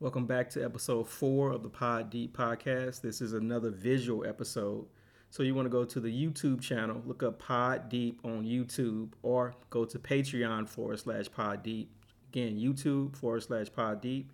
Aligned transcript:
Welcome 0.00 0.26
back 0.26 0.50
to 0.50 0.64
episode 0.64 1.08
four 1.08 1.52
of 1.52 1.62
the 1.62 1.68
Pod 1.68 2.10
Deep 2.10 2.36
podcast. 2.36 3.00
This 3.00 3.20
is 3.20 3.32
another 3.32 3.70
visual 3.70 4.26
episode. 4.26 4.86
So 5.30 5.44
you 5.44 5.54
want 5.54 5.66
to 5.66 5.70
go 5.70 5.84
to 5.84 6.00
the 6.00 6.08
YouTube 6.08 6.60
channel, 6.60 7.00
look 7.06 7.22
up 7.22 7.38
Pod 7.38 7.90
Deep 7.90 8.18
on 8.24 8.44
YouTube, 8.44 9.10
or 9.22 9.54
go 9.70 9.84
to 9.84 9.98
Patreon 10.00 10.68
forward 10.68 10.98
slash 10.98 11.30
Pod 11.30 11.62
Deep. 11.62 11.92
Again, 12.32 12.58
YouTube 12.58 13.14
forward 13.16 13.44
slash 13.44 13.72
Pod 13.72 14.00
Deep. 14.00 14.32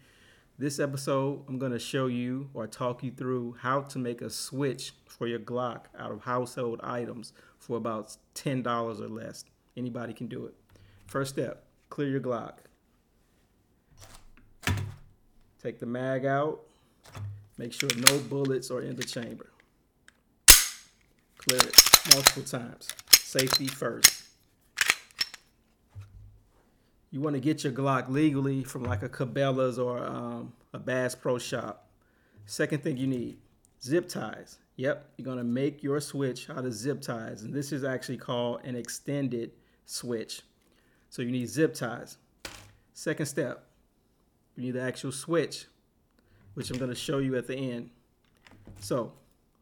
This 0.59 0.81
episode, 0.81 1.45
I'm 1.47 1.59
going 1.59 1.73
to 1.73 1.79
show 1.79 2.07
you 2.07 2.49
or 2.55 2.67
talk 2.67 3.05
you 3.05 3.11
through 3.11 3.57
how 3.61 3.83
to 3.83 3.99
make 3.99 4.23
a 4.23 4.31
switch 4.31 4.95
for 5.05 5.27
your 5.27 5.41
Glock 5.41 5.85
out 5.97 6.11
of 6.11 6.23
household 6.23 6.81
items 6.83 7.35
for 7.59 7.77
about 7.77 8.17
$10 8.35 8.65
or 8.67 9.09
less. 9.09 9.45
Anybody 9.77 10.15
can 10.15 10.27
do 10.27 10.47
it. 10.47 10.55
First 11.07 11.35
step, 11.35 11.65
clear 11.91 12.09
your 12.09 12.21
Glock. 12.21 12.55
Take 15.63 15.79
the 15.79 15.87
mag 15.87 16.25
out. 16.25 16.61
Make 17.59 17.73
sure 17.73 17.91
no 18.09 18.19
bullets 18.19 18.71
are 18.71 18.81
in 18.81 18.97
the 18.97 19.05
chamber. 19.05 19.51
Clear 21.39 21.61
it 21.61 21.77
multiple 22.15 22.43
times. 22.43 22.89
Safety 23.13 23.67
first. 23.67 24.25
You 27.11 27.21
want 27.21 27.35
to 27.35 27.41
get 27.41 27.65
your 27.65 27.73
Glock 27.73 28.09
legally 28.09 28.63
from 28.63 28.85
like 28.85 29.03
a 29.03 29.09
Cabela's 29.09 29.79
or 29.79 30.05
um, 30.05 30.53
a 30.73 30.79
Bass 30.79 31.15
Pro 31.15 31.39
Shop. 31.39 31.89
Second 32.47 32.83
thing 32.83 32.97
you 32.97 33.07
need, 33.07 33.39
zip 33.83 34.09
ties. 34.09 34.59
Yep, 34.77 35.11
you're 35.17 35.25
going 35.25 35.39
to 35.39 35.45
make 35.45 35.83
your 35.83 36.01
switch 36.01 36.49
out 36.49 36.65
of 36.65 36.73
zip 36.73 37.03
ties. 37.03 37.43
And 37.43 37.53
this 37.53 37.73
is 37.73 37.85
actually 37.85 38.17
called 38.17 38.61
an 38.65 38.77
extended 38.77 39.51
switch. 39.85 40.43
So 41.11 41.23
you 41.23 41.31
need 41.31 41.49
zip 41.49 41.75
ties. 41.75 42.17
Second 42.95 43.27
step, 43.27 43.67
you 44.61 44.67
need 44.67 44.79
the 44.79 44.83
actual 44.83 45.11
switch, 45.11 45.65
which 46.55 46.71
I'm 46.71 46.77
going 46.77 46.91
to 46.91 46.97
show 46.97 47.19
you 47.19 47.37
at 47.37 47.47
the 47.47 47.57
end. 47.57 47.89
So 48.81 49.13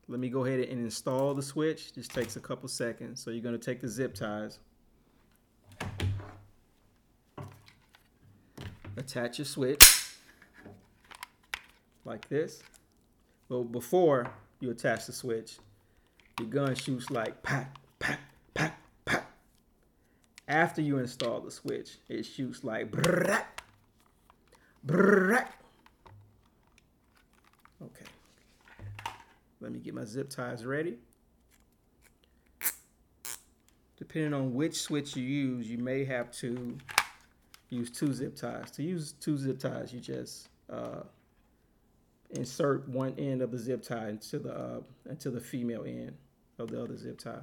let 0.09 0.19
me 0.19 0.29
go 0.29 0.45
ahead 0.45 0.61
and 0.61 0.81
install 0.81 1.35
the 1.35 1.43
switch. 1.43 1.95
Just 1.95 2.13
takes 2.13 2.35
a 2.37 2.41
couple 2.41 2.69
seconds. 2.69 3.23
So 3.23 3.31
you're 3.31 3.43
going 3.43 3.59
to 3.59 3.65
take 3.65 3.81
the 3.81 3.89
zip 3.89 4.15
ties, 4.15 4.59
attach 8.97 9.39
your 9.39 9.45
switch 9.45 10.17
like 12.05 12.29
this. 12.29 12.63
Well, 13.49 13.63
before 13.65 14.33
you 14.61 14.71
attach 14.71 15.07
the 15.07 15.13
switch, 15.13 15.59
your 16.41 16.49
gun 16.49 16.75
shoots 16.75 17.09
like 17.11 17.41
pat, 17.45 17.77
pat, 18.01 18.19
pat, 18.53 18.77
pat. 19.05 19.31
After 20.49 20.83
you 20.83 20.99
install 20.99 21.41
the 21.41 21.51
switch, 21.53 21.99
it 22.09 22.25
shoots 22.25 22.65
like 22.65 22.91
brrrr. 22.91 23.45
Okay. 27.83 28.07
Let 29.61 29.73
me 29.73 29.79
get 29.79 29.95
my 29.95 30.05
zip 30.05 30.31
ties 30.31 30.65
ready. 30.65 30.99
Depending 33.97 34.33
on 34.33 34.55
which 34.55 34.81
switch 34.81 35.17
you 35.17 35.25
use, 35.25 35.69
you 35.69 35.79
may 35.79 36.05
have 36.05 36.31
to 36.33 36.79
use 37.69 37.91
two 37.91 38.13
zip 38.13 38.37
ties. 38.37 38.71
To 38.73 38.83
use 38.83 39.13
two 39.13 39.37
zip 39.37 39.59
ties, 39.59 39.93
you 39.93 40.01
just 40.01 40.49
uh, 40.73 41.03
insert 42.31 42.89
one 42.89 43.15
end 43.19 43.43
of 43.43 43.51
the 43.51 43.59
zip 43.59 43.83
tie 43.83 44.11
into 44.11 44.39
the 44.39 44.53
uh, 44.53 44.81
into 45.11 45.31
the 45.31 45.41
female 45.41 45.85
end 45.85 46.15
of 46.59 46.71
the 46.71 46.83
other 46.83 46.97
zip 46.97 47.19
tie. 47.19 47.43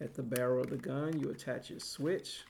At 0.00 0.14
the 0.14 0.22
barrel 0.22 0.60
of 0.60 0.70
the 0.70 0.76
gun, 0.76 1.18
you 1.18 1.30
attach 1.30 1.70
your 1.70 1.80
switch. 1.80 2.44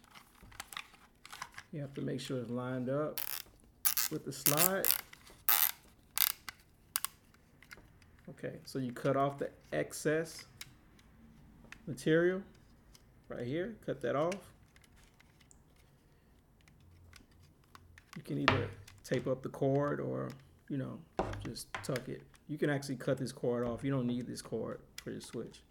You 1.73 1.81
have 1.81 1.95
to 1.95 2.03
make 2.03 2.21
sure 2.21 2.39
it's 2.39 2.51
lined 2.51 2.89
up 2.89 3.21
with 4.11 4.25
the 4.25 4.33
slide. 4.33 4.87
Okay, 8.31 8.59
so 8.65 8.79
you 8.79 8.93
cut 8.93 9.17
off 9.17 9.39
the 9.39 9.51
excess 9.73 10.45
material 11.87 12.43
right 13.29 13.47
here. 13.47 13.77
Cut 13.85 14.01
that 14.03 14.17
off. 14.17 14.35
You 18.17 18.23
can 18.23 18.39
either 18.39 18.69
tape 19.03 19.27
up 19.27 19.43
the 19.43 19.49
cord 19.49 20.01
or, 20.01 20.31
you 20.69 20.79
know, 20.79 20.99
just 21.45 21.73
tuck 21.83 22.09
it. 22.09 22.23
You 22.49 22.59
can 22.59 22.71
actually 22.71 22.97
cut 22.97 23.19
this 23.19 23.33
cord 23.33 23.67
off. 23.67 23.83
You 23.83 23.91
don't 23.91 24.07
need 24.07 24.27
this 24.27 24.41
cord 24.41 24.81
for 25.03 25.11
your 25.11 25.21
switch. 25.21 25.63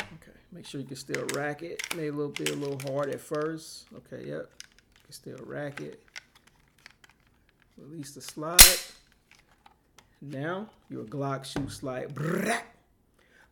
Okay, 0.00 0.38
make 0.54 0.64
sure 0.64 0.80
you 0.80 0.86
can 0.86 0.96
still 0.96 1.26
rack 1.34 1.62
it. 1.62 1.82
May 1.96 2.08
a 2.08 2.12
little 2.12 2.32
bit 2.32 2.50
a 2.50 2.54
little 2.54 2.78
hard 2.90 3.10
at 3.10 3.20
first. 3.20 3.86
Okay, 3.96 4.28
yep. 4.28 4.48
You 4.62 5.02
can 5.04 5.12
still 5.12 5.38
rack 5.44 5.80
it. 5.80 6.00
Release 7.76 8.12
the 8.12 8.20
slide. 8.20 8.60
Now 10.22 10.70
your 10.88 11.04
Glock 11.04 11.44
brrrr, 12.14 12.58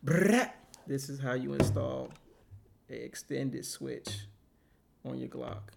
brrrr. 0.03 0.49
This 0.87 1.09
is 1.09 1.19
how 1.19 1.33
you 1.33 1.53
install 1.53 2.09
an 2.89 2.95
extended 2.95 3.65
switch 3.65 4.09
on 5.05 5.17
your 5.19 5.29
Glock. 5.29 5.73